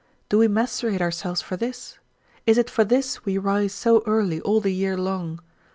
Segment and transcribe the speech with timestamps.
[0.29, 1.99] do we macerate ourselves for this?
[2.47, 5.39] Is it for this we rise so early all the year long?